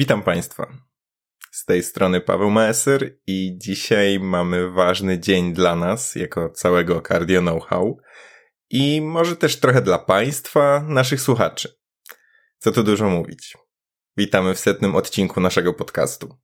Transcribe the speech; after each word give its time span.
Witam 0.00 0.22
Państwa. 0.22 0.72
Z 1.52 1.64
tej 1.64 1.82
strony 1.82 2.20
Paweł 2.20 2.50
Maeser 2.50 3.16
i 3.26 3.58
dzisiaj 3.58 4.20
mamy 4.20 4.70
ważny 4.70 5.18
dzień 5.18 5.52
dla 5.52 5.76
nas, 5.76 6.14
jako 6.14 6.50
całego 6.50 7.00
Cardio 7.00 7.40
Know-how 7.40 7.98
i 8.70 9.00
może 9.00 9.36
też 9.36 9.60
trochę 9.60 9.82
dla 9.82 9.98
Państwa, 9.98 10.84
naszych 10.88 11.20
słuchaczy. 11.20 11.78
Co 12.58 12.72
tu 12.72 12.82
dużo 12.82 13.10
mówić. 13.10 13.56
Witamy 14.16 14.54
w 14.54 14.58
setnym 14.58 14.96
odcinku 14.96 15.40
naszego 15.40 15.74
podcastu. 15.74 16.38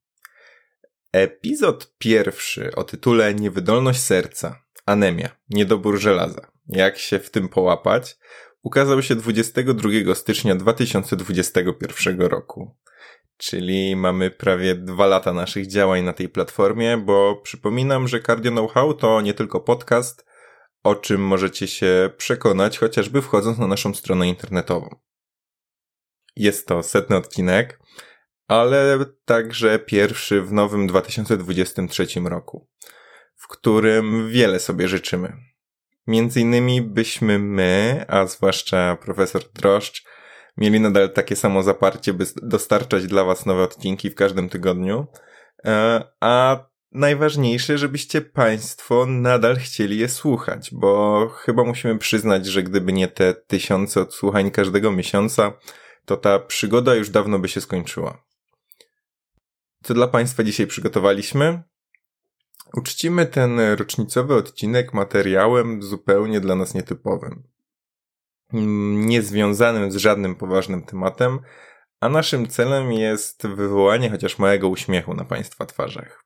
Epizod 1.13 1.95
pierwszy 1.99 2.75
o 2.75 2.85
tytule 2.85 3.35
Niewydolność 3.35 4.01
serca, 4.01 4.65
anemia, 4.87 5.29
niedobór 5.51 5.99
żelaza. 6.01 6.51
Jak 6.69 6.99
się 6.99 7.19
w 7.19 7.31
tym 7.31 7.49
połapać? 7.49 8.17
Ukazał 8.63 9.03
się 9.03 9.17
22 9.17 10.15
stycznia 10.15 10.55
2021 10.55 12.21
roku. 12.21 12.77
Czyli 13.37 13.97
mamy 13.97 14.31
prawie 14.31 14.75
dwa 14.75 15.07
lata 15.07 15.33
naszych 15.33 15.67
działań 15.67 16.03
na 16.03 16.13
tej 16.13 16.29
platformie, 16.29 16.97
bo 16.97 17.37
przypominam, 17.37 18.09
że 18.09 18.21
Cardio 18.21 18.53
Know-how 18.53 18.95
to 18.95 19.21
nie 19.21 19.35
tylko 19.35 19.61
podcast, 19.61 20.27
o 20.83 20.95
czym 20.95 21.21
możecie 21.21 21.67
się 21.67 22.11
przekonać 22.17 22.79
chociażby 22.79 23.23
wchodząc 23.23 23.59
na 23.59 23.67
naszą 23.67 23.95
stronę 23.95 24.29
internetową. 24.29 24.97
Jest 26.37 26.67
to 26.67 26.83
setny 26.83 27.17
odcinek, 27.17 27.81
ale 28.49 28.99
także 29.25 29.79
pierwszy 29.79 30.43
w 30.43 30.53
nowym 30.53 30.87
2023 30.87 32.07
roku, 32.25 32.69
w 33.37 33.49
którym 33.49 34.31
wiele 34.31 34.61
sobie 34.61 34.89
życzymy. 34.89 35.37
Między 36.07 36.41
innymi 36.41 36.83
byśmy 36.83 37.39
my, 37.39 38.05
a 38.09 38.27
zwłaszcza 38.27 38.97
profesor 38.97 39.43
Droszcz, 39.55 40.05
mieli 40.57 40.81
nadal 40.81 41.13
takie 41.13 41.37
samo 41.37 41.63
zaparcie, 41.63 42.15
by 42.15 42.27
dostarczać 42.43 43.07
dla 43.07 43.25
Was 43.25 43.47
nowe 43.47 43.63
odcinki 43.63 44.11
w 44.11 44.15
każdym 44.15 44.49
tygodniu. 44.49 45.07
E, 45.65 46.03
a 46.21 46.65
najważniejsze, 46.93 47.79
żebyście 47.79 48.21
Państwo 48.21 49.07
nadal 49.07 49.57
chcieli 49.57 49.99
je 49.99 50.09
słuchać, 50.09 50.71
bo 50.73 51.29
chyba 51.29 51.65
musimy 51.65 51.99
przyznać, 51.99 52.47
że 52.47 52.63
gdyby 52.63 52.93
nie 52.93 53.09
te 53.09 53.35
tysiące 53.35 54.01
odsłuchań 54.01 54.51
każdego 54.51 54.93
miesiąca, 54.93 55.53
to 56.05 56.17
ta 56.17 56.39
przygoda 56.39 56.95
już 56.95 57.11
dawno 57.11 57.39
by 57.39 57.49
się 57.49 57.61
skończyła. 57.61 58.25
Co 59.83 59.95
dla 59.95 60.09
Państwa 60.09 60.45
dzisiaj 60.45 60.67
przygotowaliśmy? 60.67 61.63
Uczcimy 62.77 63.27
ten 63.27 63.61
rocznicowy 63.61 64.35
odcinek 64.35 64.95
materiałem 64.95 65.83
zupełnie 65.83 66.41
dla 66.41 66.55
nas 66.55 66.75
nietypowym. 66.75 67.43
Niezwiązanym 68.53 69.91
z 69.91 69.97
żadnym 69.97 70.35
poważnym 70.35 70.83
tematem, 70.83 71.39
a 72.01 72.09
naszym 72.09 72.49
celem 72.49 72.93
jest 72.93 73.47
wywołanie 73.47 74.11
chociaż 74.11 74.39
małego 74.39 74.69
uśmiechu 74.69 75.15
na 75.15 75.25
Państwa 75.25 75.67
twarzach. 75.67 76.25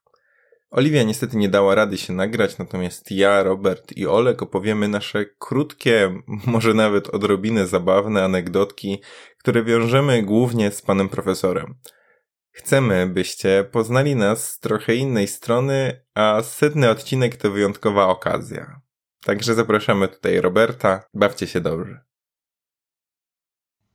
Oliwia 0.71 1.03
niestety 1.03 1.37
nie 1.37 1.49
dała 1.49 1.75
rady 1.75 1.97
się 1.97 2.13
nagrać, 2.13 2.57
natomiast 2.57 3.11
ja, 3.11 3.43
Robert 3.43 3.91
i 3.97 4.07
Olek 4.07 4.41
opowiemy 4.41 4.87
nasze 4.87 5.25
krótkie, 5.25 6.21
może 6.47 6.73
nawet 6.73 7.09
odrobinę 7.09 7.67
zabawne 7.67 8.23
anegdotki, 8.23 9.01
które 9.37 9.63
wiążemy 9.63 10.23
głównie 10.23 10.71
z 10.71 10.81
panem 10.81 11.09
profesorem. 11.09 11.75
Chcemy, 12.51 13.07
byście 13.07 13.65
poznali 13.71 14.15
nas 14.15 14.51
z 14.51 14.59
trochę 14.59 14.95
innej 14.95 15.27
strony, 15.27 16.05
a 16.15 16.41
setny 16.43 16.89
odcinek 16.89 17.35
to 17.35 17.51
wyjątkowa 17.51 18.07
okazja. 18.07 18.81
Także 19.25 19.53
zapraszamy 19.55 20.07
tutaj 20.07 20.41
Roberta, 20.41 21.03
bawcie 21.13 21.47
się 21.47 21.61
dobrze. 21.61 22.10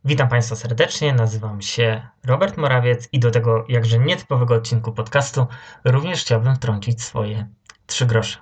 Witam 0.06 0.28
Państwa 0.28 0.56
serdecznie, 0.56 1.12
nazywam 1.12 1.62
się 1.62 2.08
Robert 2.24 2.56
Morawiec 2.56 3.08
i 3.12 3.18
do 3.20 3.30
tego 3.30 3.64
jakże 3.68 3.98
nietypowego 3.98 4.54
odcinku 4.54 4.92
podcastu 4.92 5.46
również 5.84 6.20
chciałbym 6.20 6.56
wtrącić 6.56 7.02
swoje 7.02 7.48
trzy 7.86 8.06
grosze. 8.06 8.38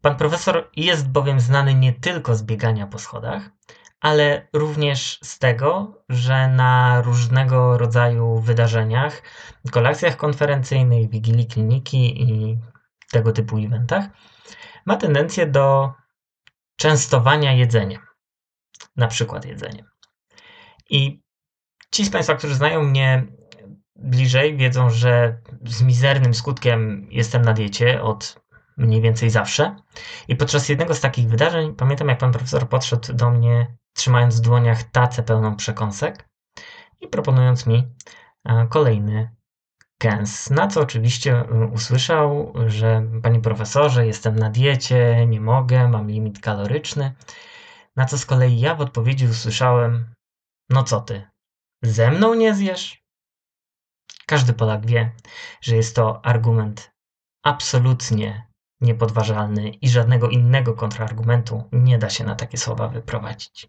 Pan 0.00 0.16
profesor 0.16 0.70
jest 0.76 1.08
bowiem 1.08 1.40
znany 1.40 1.74
nie 1.74 1.92
tylko 1.92 2.34
z 2.34 2.42
biegania 2.42 2.86
po 2.86 2.98
schodach, 2.98 3.50
ale 4.00 4.48
również 4.52 5.18
z 5.22 5.38
tego, 5.38 6.02
że 6.08 6.48
na 6.48 7.02
różnego 7.02 7.78
rodzaju 7.78 8.40
wydarzeniach, 8.40 9.22
kolekcjach 9.70 10.16
konferencyjnych, 10.16 11.10
wigilii 11.10 11.46
kliniki 11.46 12.22
i 12.22 12.58
tego 13.12 13.32
typu 13.32 13.58
eventach 13.58 14.04
ma 14.84 14.96
tendencję 14.96 15.46
do 15.46 15.92
częstowania 16.76 17.52
jedzeniem. 17.52 18.02
Na 18.96 19.06
przykład 19.06 19.44
jedzeniem. 19.44 19.95
I 20.90 21.22
ci 21.90 22.04
z 22.04 22.10
Państwa, 22.10 22.34
którzy 22.34 22.54
znają 22.54 22.82
mnie 22.82 23.26
bliżej, 23.96 24.56
wiedzą, 24.56 24.90
że 24.90 25.40
z 25.64 25.82
mizernym 25.82 26.34
skutkiem 26.34 27.06
jestem 27.10 27.42
na 27.42 27.52
diecie 27.52 28.02
od 28.02 28.40
mniej 28.76 29.00
więcej 29.00 29.30
zawsze. 29.30 29.76
I 30.28 30.36
podczas 30.36 30.68
jednego 30.68 30.94
z 30.94 31.00
takich 31.00 31.28
wydarzeń 31.28 31.74
pamiętam, 31.74 32.08
jak 32.08 32.18
pan 32.18 32.32
profesor 32.32 32.68
podszedł 32.68 33.12
do 33.12 33.30
mnie, 33.30 33.76
trzymając 33.92 34.36
w 34.36 34.44
dłoniach 34.44 34.82
tacę 34.82 35.22
pełną 35.22 35.56
przekąsek 35.56 36.28
i 37.00 37.08
proponując 37.08 37.66
mi 37.66 37.88
e, 38.44 38.66
kolejny 38.70 39.36
kęs. 39.98 40.50
Na 40.50 40.68
co 40.68 40.80
oczywiście 40.80 41.32
e, 41.32 41.66
usłyszał, 41.66 42.52
że 42.66 43.02
panie 43.22 43.40
profesorze, 43.40 44.06
jestem 44.06 44.38
na 44.38 44.50
diecie, 44.50 45.26
nie 45.26 45.40
mogę, 45.40 45.88
mam 45.88 46.08
limit 46.08 46.40
kaloryczny. 46.40 47.14
Na 47.96 48.04
co 48.04 48.18
z 48.18 48.26
kolei 48.26 48.60
ja 48.60 48.74
w 48.74 48.80
odpowiedzi 48.80 49.26
usłyszałem: 49.26 50.15
no 50.70 50.82
co 50.82 51.00
ty, 51.00 51.22
ze 51.82 52.10
mną 52.10 52.34
nie 52.34 52.54
zjesz? 52.54 53.06
Każdy 54.26 54.52
Polak 54.52 54.86
wie, 54.86 55.12
że 55.60 55.76
jest 55.76 55.96
to 55.96 56.26
argument 56.26 56.92
absolutnie 57.42 58.46
niepodważalny 58.80 59.70
i 59.70 59.88
żadnego 59.88 60.28
innego 60.28 60.74
kontrargumentu 60.74 61.62
nie 61.72 61.98
da 61.98 62.10
się 62.10 62.24
na 62.24 62.34
takie 62.34 62.58
słowa 62.58 62.88
wyprowadzić. 62.88 63.68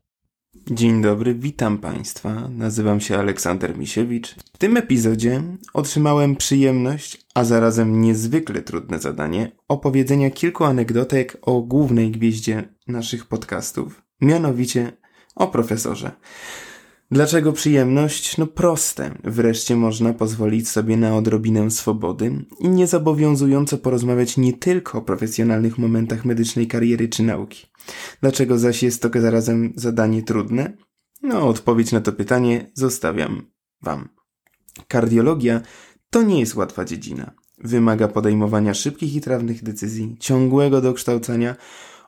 Dzień 0.71 1.01
dobry, 1.01 1.35
witam 1.35 1.77
Państwa. 1.77 2.33
Nazywam 2.49 3.01
się 3.01 3.17
Aleksander 3.17 3.77
Misiewicz. 3.77 4.35
W 4.53 4.57
tym 4.57 4.77
epizodzie 4.77 5.43
otrzymałem 5.73 6.35
przyjemność, 6.35 7.25
a 7.35 7.43
zarazem 7.43 8.01
niezwykle 8.01 8.61
trudne 8.61 8.99
zadanie 8.99 9.51
opowiedzenia 9.67 10.31
kilku 10.31 10.63
anegdotek 10.63 11.37
o 11.41 11.61
głównej 11.61 12.11
gwieździe 12.11 12.75
naszych 12.87 13.25
podcastów, 13.25 14.01
mianowicie 14.21 14.91
o 15.35 15.47
profesorze. 15.47 16.11
Dlaczego 17.11 17.53
przyjemność? 17.53 18.37
No 18.37 18.47
proste. 18.47 19.17
Wreszcie 19.23 19.75
można 19.75 20.13
pozwolić 20.13 20.69
sobie 20.69 20.97
na 20.97 21.17
odrobinę 21.17 21.71
swobody 21.71 22.45
i 22.59 22.69
niezobowiązująco 22.69 23.77
porozmawiać 23.77 24.37
nie 24.37 24.53
tylko 24.53 24.97
o 24.97 25.01
profesjonalnych 25.01 25.77
momentach 25.77 26.25
medycznej 26.25 26.67
kariery 26.67 27.09
czy 27.09 27.23
nauki. 27.23 27.67
Dlaczego 28.21 28.57
zaś 28.57 28.83
jest 28.83 29.01
to 29.01 29.09
zarazem 29.21 29.73
zadanie 29.75 30.23
trudne? 30.23 30.77
No, 31.23 31.47
odpowiedź 31.47 31.91
na 31.91 32.01
to 32.01 32.13
pytanie 32.13 32.71
zostawiam 32.73 33.41
Wam. 33.81 34.09
Kardiologia 34.87 35.61
to 36.09 36.23
nie 36.23 36.39
jest 36.39 36.55
łatwa 36.55 36.85
dziedzina. 36.85 37.31
Wymaga 37.57 38.07
podejmowania 38.07 38.73
szybkich 38.73 39.15
i 39.15 39.21
trawnych 39.21 39.63
decyzji, 39.63 40.17
ciągłego 40.19 40.81
dokształcania 40.81 41.55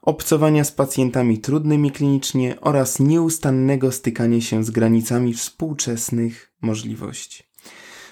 obcowania 0.02 0.64
z 0.64 0.72
pacjentami 0.72 1.40
trudnymi 1.40 1.92
klinicznie 1.92 2.62
oraz 2.62 3.00
nieustannego 3.00 3.92
stykania 3.92 4.42
się 4.42 4.64
z 4.64 4.72
granicami 4.72 5.34
współczesnych 5.34 6.54
możliwości. 6.62 7.44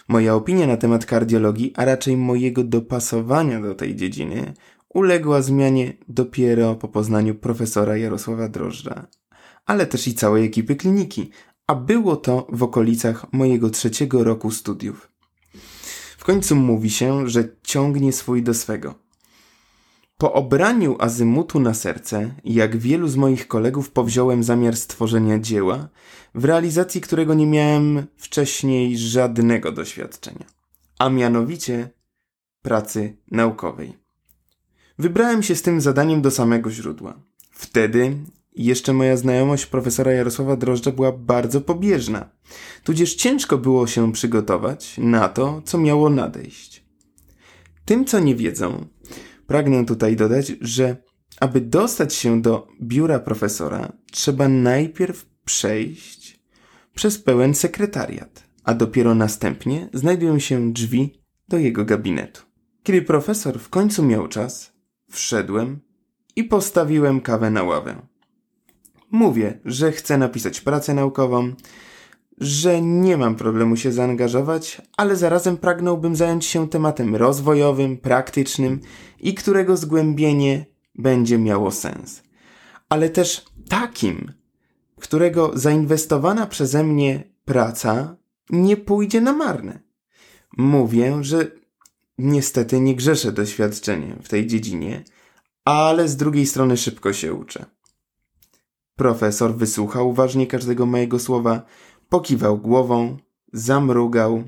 Moja 0.08 0.36
opinia 0.36 0.68
na 0.68 0.78
temat 0.78 1.06
kardiologii, 1.06 1.74
a 1.76 1.86
raczej 1.86 2.18
mojego 2.18 2.64
dopasowania 2.64 3.62
do 3.62 3.76
tej 3.76 3.96
dziedziny, 3.96 4.54
uległa 4.94 5.42
zmianie 5.42 5.94
dopiero 6.08 6.76
po 6.76 6.88
poznaniu 6.88 7.36
profesora 7.36 7.98
Jarosława 7.98 8.50
Drożdża, 8.50 9.08
ale 9.66 9.86
też 9.86 10.08
i 10.08 10.14
całej 10.16 10.46
ekipy 10.46 10.76
kliniki, 10.76 11.32
a 11.68 11.76
było 11.76 12.16
to 12.16 12.48
w 12.50 12.64
okolicach 12.64 13.34
mojego 13.34 13.70
trzeciego 13.70 14.24
roku 14.24 14.52
studiów. 14.52 15.12
W 16.18 16.24
końcu 16.24 16.56
mówi 16.56 16.90
się, 16.90 17.30
że 17.30 17.50
ciągnie 17.64 18.14
swój 18.14 18.44
do 18.44 18.54
swego. 18.54 19.07
Po 20.18 20.34
obraniu 20.34 20.96
azymutu 21.00 21.60
na 21.60 21.74
serce, 21.74 22.36
jak 22.44 22.78
wielu 22.78 23.08
z 23.08 23.16
moich 23.16 23.48
kolegów, 23.48 23.92
powziąłem 23.92 24.44
zamiar 24.44 24.76
stworzenia 24.76 25.40
dzieła, 25.40 25.90
w 26.36 26.46
realizacji 26.46 27.02
którego 27.02 27.34
nie 27.34 27.48
miałem 27.48 28.08
wcześniej 28.18 28.98
żadnego 28.98 29.72
doświadczenia, 29.72 30.46
a 31.00 31.10
mianowicie 31.10 31.90
pracy 32.62 33.18
naukowej. 33.32 33.98
Wybrałem 35.00 35.44
się 35.44 35.56
z 35.56 35.62
tym 35.62 35.82
zadaniem 35.82 36.22
do 36.22 36.32
samego 36.32 36.72
źródła. 36.72 37.20
Wtedy 37.52 38.18
jeszcze 38.56 38.94
moja 38.94 39.18
znajomość 39.18 39.66
profesora 39.66 40.12
Jarosława 40.12 40.56
Drożdża 40.56 40.92
była 40.92 41.12
bardzo 41.12 41.62
pobieżna, 41.62 42.30
tudzież 42.84 43.16
ciężko 43.16 43.58
było 43.58 43.88
się 43.88 44.12
przygotować 44.12 44.96
na 44.98 45.30
to, 45.30 45.62
co 45.66 45.78
miało 45.78 46.10
nadejść. 46.10 46.84
Tym, 47.86 48.06
co 48.06 48.20
nie 48.20 48.36
wiedzą, 48.36 48.86
Pragnę 49.48 49.86
tutaj 49.86 50.16
dodać, 50.16 50.54
że 50.62 50.98
aby 51.40 51.62
dostać 51.62 52.14
się 52.14 52.42
do 52.42 52.68
biura 52.82 53.20
profesora, 53.20 53.92
trzeba 54.12 54.48
najpierw 54.48 55.26
przejść 55.46 56.40
przez 56.96 57.20
pełen 57.20 57.56
sekretariat, 57.56 58.44
a 58.64 58.74
dopiero 58.74 59.16
następnie 59.16 59.90
znajdują 59.94 60.40
się 60.40 60.74
drzwi 60.74 61.22
do 61.48 61.58
jego 61.58 61.86
gabinetu. 61.86 62.42
Kiedy 62.84 63.02
profesor 63.02 63.60
w 63.60 63.70
końcu 63.70 64.04
miał 64.04 64.28
czas, 64.28 64.74
wszedłem 65.12 65.80
i 66.36 66.44
postawiłem 66.44 67.22
kawę 67.22 67.52
na 67.52 67.64
ławę. 67.64 68.02
Mówię, 69.12 69.60
że 69.66 69.92
chcę 69.92 70.18
napisać 70.18 70.62
pracę 70.62 70.94
naukową, 70.94 71.54
że 72.38 72.82
nie 72.82 73.18
mam 73.18 73.36
problemu 73.36 73.78
się 73.78 73.92
zaangażować, 73.92 74.82
ale 74.98 75.16
zarazem 75.16 75.58
pragnąłbym 75.58 76.16
zająć 76.16 76.46
się 76.46 76.70
tematem 76.70 77.16
rozwojowym, 77.16 77.98
praktycznym 77.98 78.80
i 79.20 79.34
którego 79.34 79.78
zgłębienie 79.78 80.66
będzie 80.96 81.38
miało 81.38 81.72
sens. 81.72 82.24
Ale 82.90 83.10
też 83.10 83.46
takim, 83.70 84.32
którego 85.00 85.52
zainwestowana 85.54 86.48
przeze 86.48 86.84
mnie 86.84 87.24
praca 87.46 88.18
nie 88.50 88.78
pójdzie 88.78 89.22
na 89.22 89.34
marne. 89.34 89.80
Mówię, 90.58 91.18
że 91.22 91.52
niestety 92.18 92.80
nie 92.80 92.96
grzeszę 92.96 93.32
doświadczeniem 93.32 94.20
w 94.24 94.30
tej 94.30 94.48
dziedzinie, 94.48 95.04
ale 95.66 96.08
z 96.08 96.16
drugiej 96.16 96.46
strony 96.46 96.78
szybko 96.78 97.14
się 97.14 97.34
uczę. 97.34 97.66
Profesor 98.96 99.56
wysłuchał 99.56 100.10
uważnie 100.10 100.48
każdego 100.48 100.86
mojego 100.86 101.20
słowa, 101.20 101.66
pokiwał 102.10 102.58
głową, 102.58 103.18
zamrugał, 103.54 104.44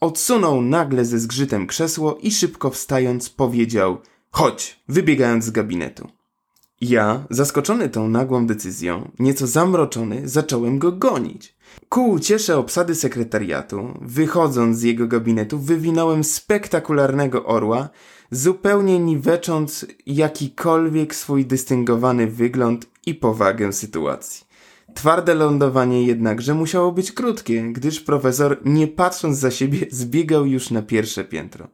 odsunął 0.00 0.62
nagle 0.62 1.04
ze 1.04 1.18
zgrzytem 1.18 1.66
krzesło 1.66 2.18
i 2.22 2.30
szybko 2.30 2.70
wstając 2.70 3.30
powiedział: 3.30 3.98
Chodź, 4.30 4.80
wybiegając 4.88 5.44
z 5.44 5.50
gabinetu. 5.50 6.08
Ja, 6.80 7.24
zaskoczony 7.30 7.88
tą 7.88 8.08
nagłą 8.08 8.46
decyzją, 8.46 9.10
nieco 9.18 9.46
zamroczony, 9.46 10.28
zacząłem 10.28 10.78
go 10.78 10.92
gonić. 10.92 11.56
Ku 11.88 12.10
uciesze 12.10 12.58
obsady 12.58 12.94
sekretariatu, 12.94 13.98
wychodząc 14.00 14.78
z 14.78 14.82
jego 14.82 15.06
gabinetu, 15.06 15.58
wywinąłem 15.58 16.24
spektakularnego 16.24 17.44
orła, 17.44 17.88
zupełnie 18.30 18.98
niwecząc 18.98 19.86
jakikolwiek 20.06 21.14
swój 21.14 21.46
dystyngowany 21.46 22.26
wygląd 22.26 22.86
i 23.06 23.14
powagę 23.14 23.72
sytuacji. 23.72 24.47
Twarde 24.98 25.34
lądowanie 25.34 26.02
jednakże 26.02 26.54
musiało 26.54 26.92
być 26.92 27.12
krótkie, 27.12 27.72
gdyż 27.72 28.00
profesor, 28.00 28.60
nie 28.64 28.88
patrząc 28.88 29.38
za 29.38 29.50
siebie, 29.50 29.86
zbiegał 29.90 30.46
już 30.46 30.70
na 30.70 30.82
pierwsze 30.82 31.24
piętro. 31.24 31.68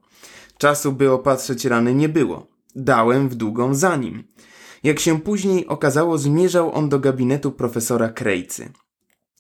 Czasu, 0.59 0.93
by 0.93 1.11
opatrzeć 1.11 1.65
rany, 1.65 1.95
nie 1.95 2.09
było. 2.09 2.47
Dałem 2.77 3.29
w 3.29 3.35
długą 3.35 3.75
za 3.75 3.97
nim. 3.97 4.25
Jak 4.83 5.01
się 5.01 5.21
później 5.21 5.67
okazało, 5.67 6.19
zmierzał 6.19 6.75
on 6.75 6.89
do 6.89 6.99
gabinetu 6.99 7.53
profesora 7.53 8.09
Krejcy. 8.09 8.73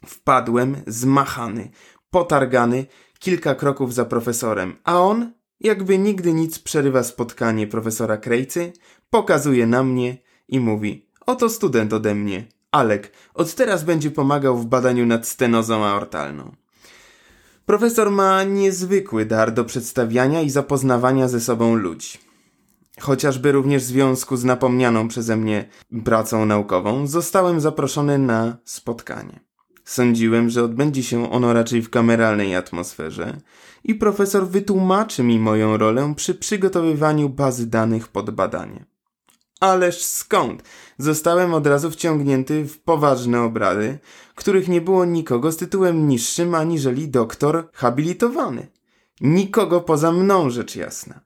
Wpadłem, 0.06 0.76
zmachany, 0.86 1.70
potargany, 2.10 2.86
kilka 3.18 3.54
kroków 3.54 3.94
za 3.94 4.04
profesorem, 4.04 4.76
a 4.84 5.00
on, 5.00 5.32
jakby 5.60 5.98
nigdy 5.98 6.32
nic 6.32 6.58
przerywa 6.58 7.02
spotkanie 7.02 7.66
profesora 7.66 8.16
Krejcy, 8.16 8.72
pokazuje 9.10 9.66
na 9.66 9.82
mnie 9.82 10.18
i 10.48 10.60
mówi: 10.60 11.10
Oto 11.26 11.48
student 11.48 11.92
ode 11.92 12.14
mnie, 12.14 12.48
Alek, 12.74 13.12
od 13.34 13.54
teraz 13.54 13.84
będzie 13.84 14.10
pomagał 14.10 14.56
w 14.58 14.66
badaniu 14.66 15.06
nad 15.06 15.28
stenozą 15.28 15.84
aortalną. 15.84 16.56
Profesor 17.66 18.10
ma 18.10 18.44
niezwykły 18.44 19.26
dar 19.26 19.52
do 19.52 19.64
przedstawiania 19.64 20.40
i 20.42 20.50
zapoznawania 20.50 21.28
ze 21.28 21.40
sobą 21.40 21.74
ludzi. 21.74 22.18
Chociażby 23.00 23.52
również 23.52 23.82
w 23.82 23.86
związku 23.86 24.36
z 24.36 24.44
napomnianą 24.44 25.08
przeze 25.08 25.36
mnie 25.36 25.68
pracą 26.04 26.46
naukową, 26.46 27.06
zostałem 27.06 27.60
zaproszony 27.60 28.18
na 28.18 28.56
spotkanie. 28.64 29.40
Sądziłem, 29.84 30.50
że 30.50 30.64
odbędzie 30.64 31.02
się 31.02 31.30
ono 31.30 31.52
raczej 31.52 31.82
w 31.82 31.90
kameralnej 31.90 32.56
atmosferze 32.56 33.36
i 33.84 33.94
profesor 33.94 34.48
wytłumaczy 34.48 35.22
mi 35.22 35.38
moją 35.38 35.76
rolę 35.76 36.14
przy 36.16 36.34
przygotowywaniu 36.34 37.28
bazy 37.28 37.66
danych 37.66 38.08
pod 38.08 38.30
badanie. 38.30 38.93
Ależ 39.60 40.04
skąd? 40.04 40.62
Zostałem 40.98 41.54
od 41.54 41.66
razu 41.66 41.90
wciągnięty 41.90 42.64
w 42.64 42.78
poważne 42.78 43.42
obrady, 43.42 43.98
których 44.34 44.68
nie 44.68 44.80
było 44.80 45.04
nikogo 45.04 45.52
z 45.52 45.56
tytułem 45.56 46.08
niższym 46.08 46.54
aniżeli 46.54 47.08
doktor 47.08 47.68
habilitowany. 47.72 48.66
Nikogo 49.20 49.80
poza 49.80 50.12
mną, 50.12 50.50
rzecz 50.50 50.76
jasna. 50.76 51.20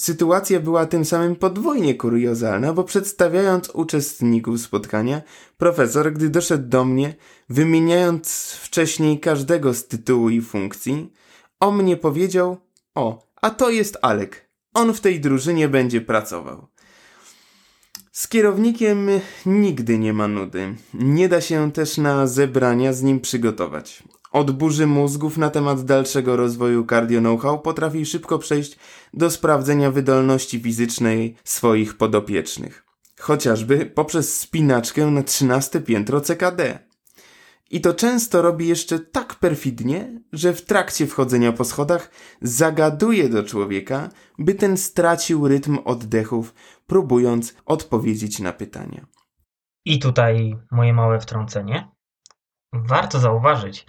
Sytuacja 0.00 0.60
była 0.60 0.86
tym 0.86 1.04
samym 1.04 1.36
podwójnie 1.36 1.94
kuriozalna, 1.94 2.72
bo 2.72 2.84
przedstawiając 2.84 3.70
uczestników 3.70 4.60
spotkania, 4.60 5.22
profesor, 5.56 6.12
gdy 6.12 6.28
doszedł 6.28 6.68
do 6.68 6.84
mnie, 6.84 7.14
wymieniając 7.48 8.52
wcześniej 8.52 9.20
każdego 9.20 9.74
z 9.74 9.86
tytułu 9.86 10.30
i 10.30 10.40
funkcji, 10.40 11.12
o 11.60 11.70
mnie 11.70 11.96
powiedział: 11.96 12.56
O, 12.94 13.28
a 13.42 13.50
to 13.50 13.70
jest 13.70 13.98
Alek. 14.02 14.50
On 14.74 14.94
w 14.94 15.00
tej 15.00 15.20
drużynie 15.20 15.68
będzie 15.68 16.00
pracował. 16.00 16.71
Z 18.12 18.28
kierownikiem 18.28 19.08
nigdy 19.46 19.98
nie 19.98 20.12
ma 20.12 20.28
nudy. 20.28 20.74
Nie 20.94 21.28
da 21.28 21.40
się 21.40 21.72
też 21.72 21.98
na 21.98 22.26
zebrania 22.26 22.92
z 22.92 23.02
nim 23.02 23.20
przygotować. 23.20 24.02
Od 24.32 24.50
burzy 24.50 24.86
mózgów 24.86 25.36
na 25.36 25.50
temat 25.50 25.84
dalszego 25.84 26.36
rozwoju 26.36 26.86
cardio 26.86 27.20
know-how 27.20 27.58
potrafi 27.58 28.06
szybko 28.06 28.38
przejść 28.38 28.76
do 29.14 29.30
sprawdzenia 29.30 29.90
wydolności 29.90 30.60
fizycznej 30.60 31.36
swoich 31.44 31.96
podopiecznych. 31.96 32.84
Chociażby 33.20 33.86
poprzez 33.86 34.38
spinaczkę 34.38 35.06
na 35.06 35.22
13 35.22 35.80
piętro 35.80 36.20
CKD. 36.20 36.78
I 37.72 37.80
to 37.80 37.94
często 37.94 38.42
robi 38.42 38.68
jeszcze 38.68 38.98
tak 38.98 39.34
perfidnie, 39.34 40.20
że 40.32 40.52
w 40.52 40.64
trakcie 40.64 41.06
wchodzenia 41.06 41.52
po 41.52 41.64
schodach 41.64 42.10
zagaduje 42.42 43.28
do 43.28 43.44
człowieka, 43.44 44.08
by 44.38 44.54
ten 44.54 44.76
stracił 44.76 45.48
rytm 45.48 45.78
oddechów, 45.84 46.54
próbując 46.86 47.54
odpowiedzieć 47.66 48.38
na 48.38 48.52
pytania. 48.52 49.06
I 49.84 49.98
tutaj 49.98 50.56
moje 50.70 50.92
małe 50.92 51.20
wtrącenie. 51.20 51.88
Warto 52.72 53.18
zauważyć, 53.18 53.86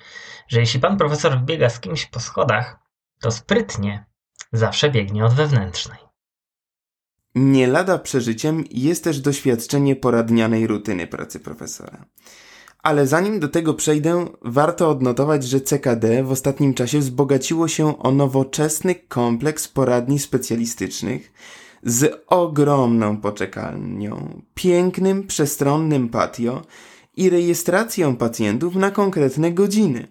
że 0.47 0.59
jeśli 0.59 0.79
pan 0.79 0.97
profesor 0.97 1.41
biega 1.41 1.69
z 1.69 1.79
kimś 1.79 2.05
po 2.05 2.19
schodach, 2.19 2.79
to 3.19 3.31
sprytnie 3.31 4.05
zawsze 4.51 4.89
biegnie 4.89 5.25
od 5.25 5.33
wewnętrznej. 5.33 5.99
Nie 7.35 7.67
lada 7.67 7.97
przeżyciem 7.97 8.63
jest 8.71 9.03
też 9.03 9.19
doświadczenie 9.19 9.95
poradnianej 9.95 10.67
rutyny 10.67 11.07
pracy 11.07 11.39
profesora. 11.39 12.05
Ale 12.83 13.07
zanim 13.07 13.39
do 13.39 13.47
tego 13.47 13.73
przejdę, 13.73 14.25
warto 14.41 14.89
odnotować, 14.89 15.43
że 15.43 15.61
CKD 15.61 16.23
w 16.23 16.31
ostatnim 16.31 16.73
czasie 16.73 16.99
wzbogaciło 16.99 17.67
się 17.67 17.97
o 17.97 18.11
nowoczesny 18.11 18.95
kompleks 18.95 19.67
poradni 19.67 20.19
specjalistycznych 20.19 21.33
z 21.83 22.23
ogromną 22.27 23.17
poczekalnią, 23.17 24.41
pięknym, 24.53 25.27
przestronnym 25.27 26.09
patio 26.09 26.61
i 27.17 27.29
rejestracją 27.29 28.15
pacjentów 28.15 28.75
na 28.75 28.91
konkretne 28.91 29.51
godziny. 29.51 30.07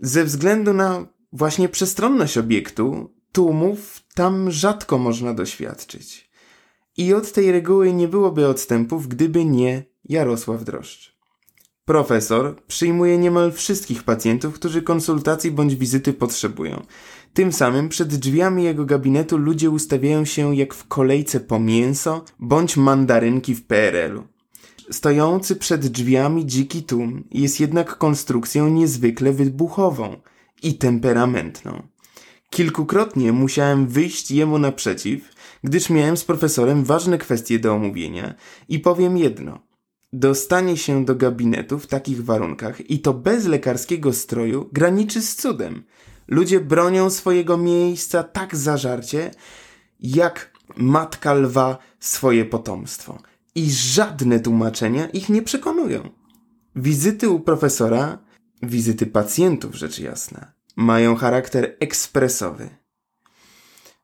Ze 0.00 0.24
względu 0.24 0.72
na 0.72 1.06
właśnie 1.32 1.68
przestronność 1.68 2.38
obiektu, 2.38 3.10
tłumów 3.32 4.02
tam 4.14 4.50
rzadko 4.50 4.98
można 4.98 5.34
doświadczyć. 5.34 6.30
I 6.96 7.14
od 7.14 7.32
tej 7.32 7.52
reguły 7.52 7.92
nie 7.92 8.08
byłoby 8.08 8.46
odstępów, 8.48 9.08
gdyby 9.08 9.44
nie 9.44 9.82
Jarosław 10.04 10.64
Droszcz. 10.64 11.15
Profesor 11.86 12.56
przyjmuje 12.66 13.18
niemal 13.18 13.52
wszystkich 13.52 14.02
pacjentów, 14.02 14.54
którzy 14.54 14.82
konsultacji 14.82 15.50
bądź 15.50 15.74
wizyty 15.74 16.12
potrzebują. 16.12 16.82
Tym 17.34 17.52
samym 17.52 17.88
przed 17.88 18.16
drzwiami 18.16 18.64
jego 18.64 18.84
gabinetu 18.84 19.38
ludzie 19.38 19.70
ustawiają 19.70 20.24
się 20.24 20.56
jak 20.56 20.74
w 20.74 20.88
kolejce 20.88 21.40
po 21.40 21.58
mięso 21.60 22.24
bądź 22.38 22.76
mandarynki 22.76 23.54
w 23.54 23.66
PRL-u. 23.66 24.26
Stojący 24.90 25.56
przed 25.56 25.86
drzwiami 25.86 26.46
dziki 26.46 26.82
tłum 26.82 27.24
jest 27.30 27.60
jednak 27.60 27.98
konstrukcją 27.98 28.68
niezwykle 28.68 29.32
wybuchową 29.32 30.16
i 30.62 30.74
temperamentną. 30.74 31.82
Kilkukrotnie 32.50 33.32
musiałem 33.32 33.86
wyjść 33.86 34.30
jemu 34.30 34.58
naprzeciw, 34.58 35.20
gdyż 35.64 35.90
miałem 35.90 36.16
z 36.16 36.24
profesorem 36.24 36.84
ważne 36.84 37.18
kwestie 37.18 37.58
do 37.58 37.74
omówienia 37.74 38.34
i 38.68 38.78
powiem 38.78 39.18
jedno. 39.18 39.75
Dostanie 40.12 40.76
się 40.76 41.04
do 41.04 41.14
gabinetu 41.14 41.78
w 41.78 41.86
takich 41.86 42.24
warunkach 42.24 42.90
i 42.90 43.00
to 43.00 43.14
bez 43.14 43.46
lekarskiego 43.46 44.12
stroju 44.12 44.68
graniczy 44.72 45.22
z 45.22 45.36
cudem. 45.36 45.84
Ludzie 46.28 46.60
bronią 46.60 47.10
swojego 47.10 47.56
miejsca 47.56 48.22
tak 48.22 48.56
zażarcie, 48.56 49.30
jak 50.00 50.52
matka 50.76 51.34
lwa 51.34 51.78
swoje 52.00 52.44
potomstwo 52.44 53.18
i 53.54 53.70
żadne 53.70 54.40
tłumaczenia 54.40 55.08
ich 55.08 55.28
nie 55.28 55.42
przekonują. 55.42 56.10
Wizyty 56.76 57.28
u 57.28 57.40
profesora, 57.40 58.18
wizyty 58.62 59.06
pacjentów 59.06 59.74
rzecz 59.74 59.98
jasna, 59.98 60.52
mają 60.76 61.16
charakter 61.16 61.76
ekspresowy. 61.80 62.68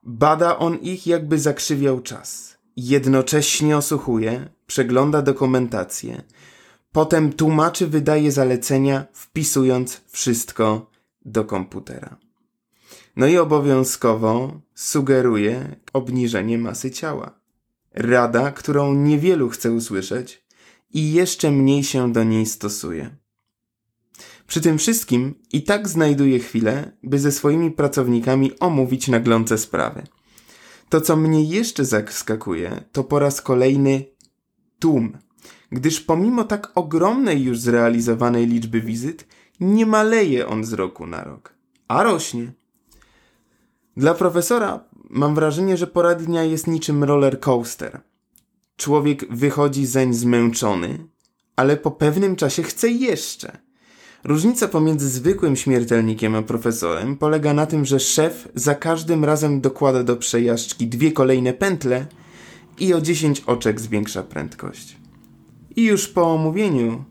Bada 0.02 0.58
on 0.58 0.78
ich, 0.78 1.06
jakby 1.06 1.38
zakrzywiał 1.38 2.00
czas. 2.00 2.51
Jednocześnie 2.76 3.76
osłuchuje, 3.76 4.48
przegląda 4.66 5.22
dokumentację, 5.22 6.22
potem 6.92 7.32
tłumaczy, 7.32 7.86
wydaje 7.86 8.32
zalecenia, 8.32 9.06
wpisując 9.12 10.00
wszystko 10.08 10.90
do 11.24 11.44
komputera. 11.44 12.16
No 13.16 13.26
i 13.26 13.38
obowiązkowo 13.38 14.60
sugeruje 14.74 15.76
obniżenie 15.92 16.58
masy 16.58 16.90
ciała. 16.90 17.40
Rada, 17.94 18.50
którą 18.50 18.94
niewielu 18.94 19.48
chce 19.48 19.72
usłyszeć 19.72 20.44
i 20.94 21.12
jeszcze 21.12 21.50
mniej 21.50 21.84
się 21.84 22.12
do 22.12 22.24
niej 22.24 22.46
stosuje. 22.46 23.16
Przy 24.46 24.60
tym 24.60 24.78
wszystkim 24.78 25.34
i 25.52 25.62
tak 25.62 25.88
znajduje 25.88 26.38
chwilę, 26.38 26.92
by 27.02 27.18
ze 27.18 27.32
swoimi 27.32 27.70
pracownikami 27.70 28.58
omówić 28.58 29.08
naglące 29.08 29.58
sprawy. 29.58 30.02
To, 30.92 31.00
co 31.00 31.16
mnie 31.16 31.44
jeszcze 31.44 31.84
zaskakuje, 31.84 32.84
to 32.92 33.04
po 33.04 33.18
raz 33.18 33.42
kolejny 33.42 34.04
tłum, 34.78 35.18
gdyż 35.70 36.00
pomimo 36.00 36.44
tak 36.44 36.72
ogromnej 36.74 37.42
już 37.42 37.58
zrealizowanej 37.60 38.46
liczby 38.46 38.80
wizyt, 38.80 39.26
nie 39.60 39.86
maleje 39.86 40.46
on 40.46 40.64
z 40.64 40.72
roku 40.72 41.06
na 41.06 41.24
rok, 41.24 41.54
a 41.88 42.02
rośnie. 42.02 42.52
Dla 43.96 44.14
profesora 44.14 44.84
mam 45.10 45.34
wrażenie, 45.34 45.76
że 45.76 45.86
pora 45.86 46.14
dnia 46.14 46.44
jest 46.44 46.66
niczym 46.66 47.04
roller 47.04 47.40
coaster. 47.40 48.00
Człowiek 48.76 49.34
wychodzi 49.34 49.86
zeń 49.86 50.14
zmęczony, 50.14 51.06
ale 51.56 51.76
po 51.76 51.90
pewnym 51.90 52.36
czasie 52.36 52.62
chce 52.62 52.88
jeszcze. 52.88 53.58
Różnica 54.24 54.68
pomiędzy 54.68 55.08
zwykłym 55.08 55.56
śmiertelnikiem 55.56 56.34
a 56.34 56.42
profesorem 56.42 57.16
polega 57.16 57.54
na 57.54 57.66
tym, 57.66 57.84
że 57.84 58.00
szef 58.00 58.48
za 58.54 58.74
każdym 58.74 59.24
razem 59.24 59.60
dokłada 59.60 60.02
do 60.02 60.16
przejażdżki 60.16 60.86
dwie 60.86 61.12
kolejne 61.12 61.52
pętle 61.52 62.06
i 62.78 62.94
o 62.94 63.00
10 63.00 63.40
oczek 63.46 63.80
zwiększa 63.80 64.22
prędkość. 64.22 64.96
I 65.76 65.84
już 65.84 66.08
po 66.08 66.34
omówieniu 66.34 67.04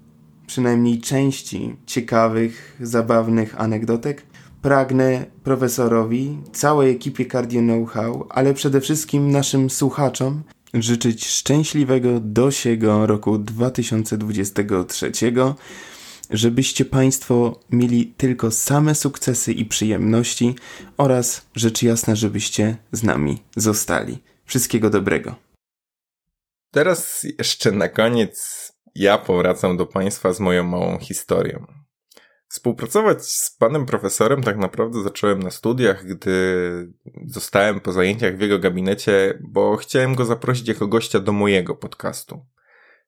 przynajmniej 0.48 1.02
części 1.02 1.76
ciekawych, 1.86 2.78
zabawnych 2.82 3.62
anegdotek, 3.62 4.24
pragnę 4.62 5.26
profesorowi, 5.44 6.38
całej 6.54 6.92
ekipie 6.92 7.26
Cardio 7.26 7.62
Know-how, 7.62 8.28
ale 8.30 8.54
przede 8.54 8.82
wszystkim 8.82 9.32
naszym 9.32 9.70
słuchaczom 9.70 10.44
życzyć 10.74 11.28
szczęśliwego 11.28 12.20
dosiego 12.20 13.08
roku 13.08 13.38
2023, 13.38 15.12
żebyście 16.32 16.86
Państwo 16.86 17.60
mieli 17.70 18.06
tylko 18.18 18.52
same 18.52 18.96
sukcesy 18.96 19.54
i 19.54 19.66
przyjemności 19.66 20.56
oraz 20.98 21.46
rzecz 21.56 21.84
jasna, 21.84 22.16
żebyście 22.16 22.78
z 22.92 23.04
nami 23.04 23.44
zostali. 23.56 24.24
Wszystkiego 24.46 24.90
dobrego. 24.90 25.36
Teraz 26.72 27.26
jeszcze 27.38 27.72
na 27.72 27.90
koniec 27.90 28.72
ja 28.96 29.18
powracam 29.18 29.78
do 29.78 29.86
Państwa 29.86 30.34
z 30.34 30.40
moją 30.40 30.64
małą 30.64 31.00
historią. 31.00 31.66
Współpracować 32.48 33.26
z 33.26 33.56
panem 33.58 33.86
profesorem 33.86 34.44
tak 34.44 34.58
naprawdę 34.58 35.04
zacząłem 35.04 35.44
na 35.44 35.52
studiach, 35.52 36.06
gdy 36.06 36.34
zostałem 37.28 37.80
po 37.80 37.92
zajęciach 37.92 38.38
w 38.38 38.42
jego 38.42 38.60
gabinecie, 38.60 39.40
bo 39.42 39.78
chciałem 39.78 40.16
go 40.16 40.26
zaprosić 40.26 40.68
jako 40.68 40.88
gościa 40.88 41.20
do 41.20 41.32
mojego 41.32 41.76
podcastu. 41.76 42.46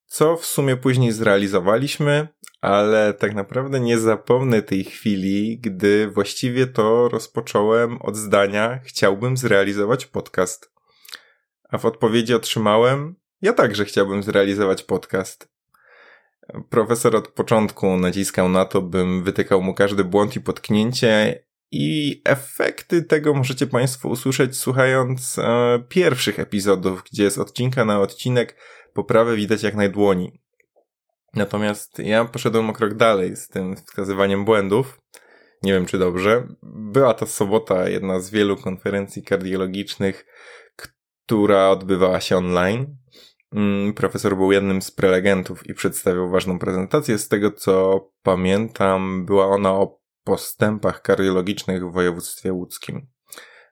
Co 0.06 0.38
w 0.38 0.46
sumie 0.46 0.78
później 0.78 1.12
zrealizowaliśmy, 1.12 2.28
ale 2.62 3.14
tak 3.14 3.36
naprawdę 3.36 3.80
nie 3.80 4.00
zapomnę 4.00 4.62
tej 4.62 4.84
chwili, 4.84 5.60
gdy 5.60 6.08
właściwie 6.08 6.68
to 6.68 7.10
rozpocząłem 7.10 8.02
od 8.02 8.16
zdania: 8.16 8.80
Chciałbym 8.84 9.38
zrealizować 9.38 10.06
podcast. 10.06 10.72
A 11.70 11.78
w 11.78 11.86
odpowiedzi 11.86 12.34
otrzymałem: 12.34 13.16
Ja 13.42 13.54
także 13.54 13.86
chciałbym 13.86 14.24
zrealizować 14.24 14.84
podcast. 14.84 15.54
Profesor 16.70 17.16
od 17.16 17.28
początku 17.28 17.98
naciskał 17.98 18.50
na 18.50 18.66
to, 18.66 18.82
bym 18.82 19.24
wytykał 19.24 19.62
mu 19.62 19.74
każdy 19.74 20.04
błąd 20.04 20.36
i 20.36 20.42
potknięcie, 20.42 21.44
i 21.76 22.22
efekty 22.26 23.04
tego 23.04 23.34
możecie 23.34 23.68
Państwo 23.68 24.10
usłyszeć 24.10 24.58
słuchając 24.58 25.40
e, 25.40 25.84
pierwszych 25.90 26.40
epizodów, 26.40 27.04
gdzie 27.12 27.32
z 27.32 27.38
odcinka 27.38 27.86
na 27.86 28.00
odcinek 28.00 28.56
poprawę 28.94 29.36
widać 29.36 29.64
jak 29.64 29.76
najdłoni. 29.76 30.42
Natomiast 31.36 32.00
ja 32.00 32.26
poszedłem 32.26 32.70
o 32.70 32.74
krok 32.74 32.94
dalej 32.94 33.36
z 33.36 33.48
tym 33.48 33.76
wskazywaniem 33.76 34.46
błędów. 34.46 35.02
Nie 35.64 35.74
wiem, 35.74 35.86
czy 35.86 35.98
dobrze. 35.98 36.48
Była 36.64 37.14
to 37.14 37.28
sobota, 37.28 37.90
jedna 37.90 38.20
z 38.20 38.30
wielu 38.30 38.58
konferencji 38.58 39.24
kardiologicznych, 39.24 40.26
która 40.76 41.70
odbywała 41.70 42.22
się 42.22 42.38
online. 42.38 42.98
Mm, 43.56 43.94
profesor 43.94 44.38
był 44.38 44.52
jednym 44.52 44.82
z 44.82 44.92
prelegentów 44.92 45.70
i 45.70 45.74
przedstawiał 45.74 46.30
ważną 46.30 46.60
prezentację. 46.60 47.18
Z 47.18 47.28
tego 47.28 47.52
co 47.52 48.06
pamiętam, 48.24 49.26
była 49.26 49.46
ona 49.46 49.72
o 49.72 50.00
postępach 50.24 51.02
kardiologicznych 51.02 51.90
w 51.90 51.94
województwie 51.94 52.54
łódzkim. 52.54 53.08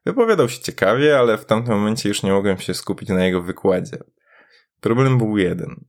Wypowiadał 0.06 0.50
się 0.50 0.62
ciekawie, 0.62 1.20
ale 1.20 1.38
w 1.38 1.46
tamtym 1.46 1.74
momencie 1.74 2.10
już 2.10 2.24
nie 2.24 2.32
mogłem 2.32 2.58
się 2.58 2.74
skupić 2.74 3.10
na 3.10 3.26
jego 3.26 3.42
wykładzie. 3.42 3.98
Problem 4.82 5.18
był 5.18 5.38
jeden. 5.38 5.86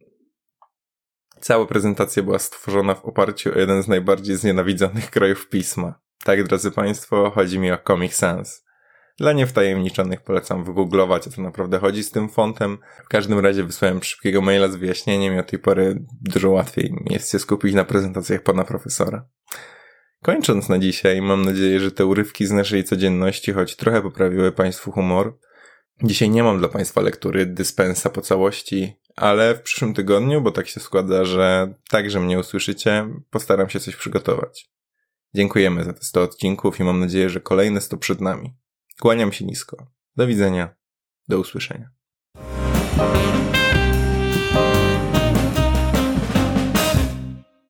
Cała 1.41 1.67
prezentacja 1.67 2.23
była 2.23 2.39
stworzona 2.39 2.95
w 2.95 3.05
oparciu 3.05 3.55
o 3.55 3.59
jeden 3.59 3.83
z 3.83 3.89
najbardziej 3.89 4.37
znienawidzonych 4.37 5.11
krajów 5.11 5.49
pisma. 5.49 6.01
Tak, 6.25 6.45
drodzy 6.45 6.71
Państwo, 6.71 7.31
chodzi 7.31 7.59
mi 7.59 7.73
o 7.73 7.79
Comic 7.79 8.15
Sans. 8.15 8.65
Dla 9.19 9.33
niewtajemniczonych 9.33 10.21
polecam 10.21 10.65
wygooglować, 10.65 11.27
o 11.27 11.31
co 11.31 11.43
naprawdę 11.43 11.79
chodzi 11.79 12.03
z 12.03 12.11
tym 12.11 12.29
fontem. 12.29 12.79
W 13.05 13.09
każdym 13.09 13.39
razie 13.39 13.65
wysłałem 13.65 14.03
szybkiego 14.03 14.41
maila 14.41 14.69
z 14.69 14.77
wyjaśnieniem 14.77 15.35
i 15.35 15.39
od 15.39 15.51
tej 15.51 15.59
pory 15.59 16.05
dużo 16.21 16.51
łatwiej 16.51 16.95
jest 17.11 17.33
się 17.33 17.39
skupić 17.39 17.75
na 17.75 17.85
prezentacjach 17.85 18.43
pana 18.43 18.65
profesora. 18.65 19.29
Kończąc 20.23 20.69
na 20.69 20.79
dzisiaj, 20.79 21.23
mam 21.23 21.45
nadzieję, 21.45 21.81
że 21.81 21.91
te 21.91 22.07
urywki 22.07 22.47
z 22.47 22.53
naszej 22.53 22.85
codzienności 22.85 23.53
choć 23.53 23.77
trochę 23.77 24.03
poprawiły 24.03 24.53
Państwu 24.53 24.93
humor. 24.93 25.39
Dzisiaj 26.05 26.31
nie 26.31 26.43
mam 26.43 26.59
dla 26.59 26.69
Państwa 26.69 27.01
lektury 27.01 27.47
dyspensa 27.47 28.11
po 28.11 28.21
całości, 28.21 28.93
ale 29.17 29.55
w 29.55 29.63
przyszłym 29.63 29.95
tygodniu, 29.95 30.43
bo 30.43 30.51
tak 30.51 30.69
się 30.69 30.81
składa, 30.81 31.25
że 31.25 31.75
także 31.91 32.21
mnie 32.21 32.39
usłyszycie, 32.39 33.09
postaram 33.31 33.71
się 33.71 33.81
coś 33.81 33.97
przygotować. 33.97 34.71
Dziękujemy 35.35 35.85
za 35.85 35.93
te 35.93 36.05
100 36.05 36.23
odcinków 36.23 36.81
i 36.81 36.85
mam 36.85 37.01
nadzieję, 37.01 37.31
że 37.31 37.41
kolejne 37.41 37.81
100 37.81 37.97
przed 37.97 38.21
nami. 38.21 38.55
Kłaniam 39.01 39.33
się 39.33 39.45
nisko. 39.45 39.87
Do 40.17 40.27
widzenia. 40.27 40.75
Do 41.29 41.39
usłyszenia. 41.39 41.91